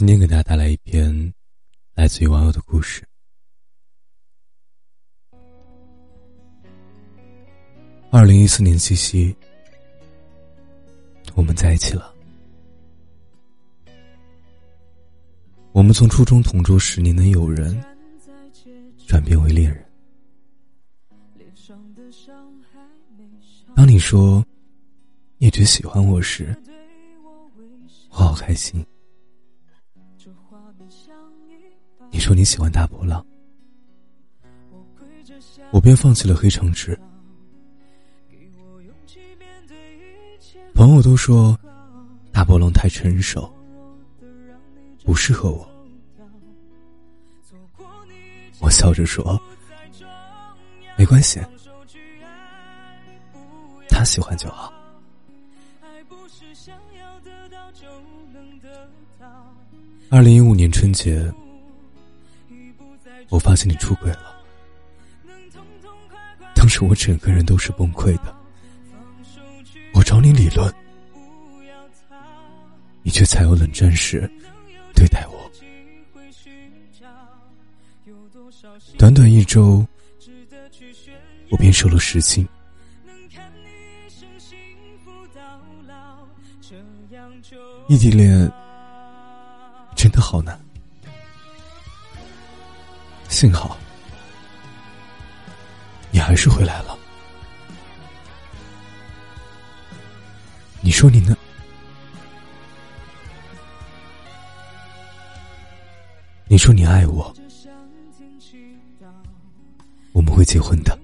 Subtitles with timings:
[0.00, 1.14] 今天给大家带来一篇
[1.92, 3.06] 来自于网友的故事。
[8.10, 9.36] 二零一四年七夕，
[11.34, 12.14] 我们在一起了。
[15.72, 17.78] 我们从初中同桌十年的友人，
[19.06, 19.86] 转变为恋人。
[23.76, 24.42] 当你说
[25.36, 26.56] 一直喜欢我时，
[28.12, 28.82] 我好开心。
[32.20, 33.24] 说你喜欢大波浪，
[35.72, 36.96] 我便放弃了黑长直。
[40.74, 41.58] 朋友都说
[42.30, 43.52] 大波浪太成熟，
[45.04, 45.68] 不适合我。
[48.60, 49.40] 我笑着说
[50.96, 51.40] ：“没关系，
[53.88, 54.72] 他喜欢就好。”
[60.10, 61.32] 二零一五年春节，
[63.30, 64.36] 我发现你出轨了。
[66.54, 68.36] 当时我整个人都是崩溃的。
[69.94, 70.72] 我找你理论，
[73.02, 74.30] 你却采用冷战时
[74.94, 75.50] 对待我。
[78.98, 79.86] 短短一周，
[81.50, 82.46] 我便瘦了十斤。
[87.88, 88.50] 异地恋
[89.96, 90.58] 真的好难，
[93.40, 93.78] 幸好
[96.10, 96.94] 你还是回来了。
[100.82, 101.34] 你说你呢？
[106.48, 107.34] 你说你爱我，
[110.12, 110.98] 我们会结婚的。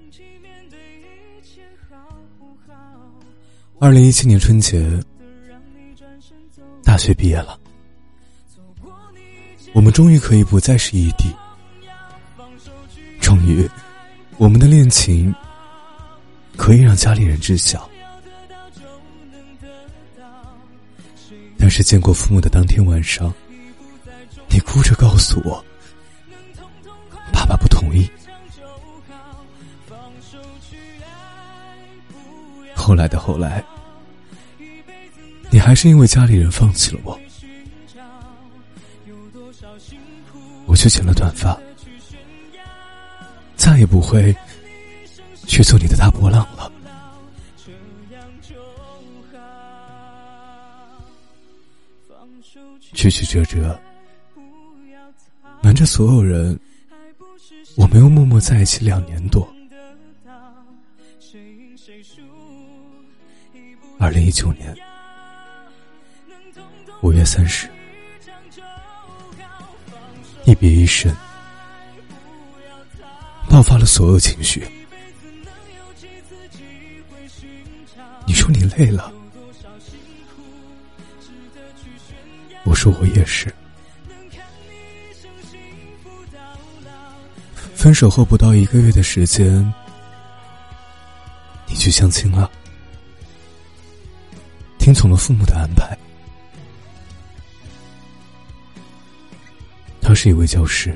[3.79, 5.03] 二零一七年春节，
[6.83, 7.59] 大学毕业了，
[9.73, 11.33] 我们终于可以不再是异地，
[14.37, 15.33] 我们的恋情
[16.55, 17.89] 可以让家里人知晓。
[21.59, 23.33] 但是见过父母的当天晚上，
[24.47, 25.63] 你哭着告诉我，
[27.33, 28.09] 爸爸不同意。
[32.73, 33.61] 后来的后来，
[35.49, 37.19] 你还是因为家里人放弃了我，
[40.67, 41.59] 我去剪了短发，
[43.67, 44.33] 再也不会
[45.45, 46.71] 去做你的大波浪了。
[52.93, 53.77] 曲曲折折，
[55.61, 56.57] 瞒着所有人，
[57.75, 59.45] 我们又默默在一起两年多。
[63.99, 64.73] 二零一九年
[67.01, 67.67] 五月三十，
[70.45, 71.13] 一别一生，
[73.57, 74.63] 爆发了所有情绪。
[78.27, 79.11] 你说你累了。
[82.65, 83.51] 我说我也是。
[87.73, 89.73] 分手后不到一个月的时间，
[91.65, 92.51] 你去相亲了，
[94.77, 95.97] 听从了父母的安排。
[99.99, 100.95] 他是一位教师，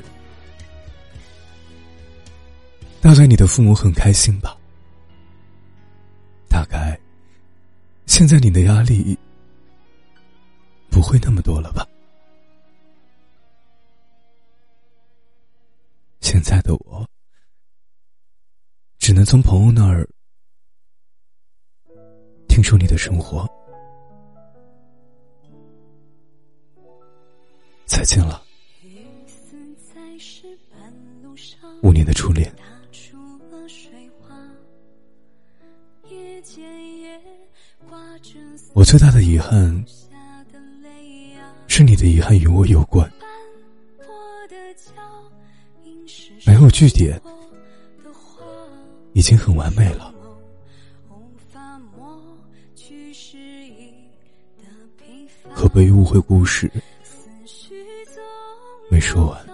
[3.02, 4.56] 大概你的父母很开心吧？
[6.48, 6.98] 大概
[8.06, 9.18] 现在你的压力。
[10.88, 11.88] 不会那么多了吧？
[16.20, 17.08] 现在的我，
[18.98, 20.06] 只能从朋友那儿
[22.46, 23.50] 听说你的生活。
[27.86, 28.42] 再见了，
[31.82, 32.54] 五年的初恋。
[38.74, 39.84] 我最大的遗憾。
[41.68, 43.10] 是你的遗憾与我有关，
[46.46, 47.18] 没有句点，
[49.14, 50.12] 已经很完美了。
[55.54, 56.70] 可被误会故事
[58.90, 59.51] 没说完。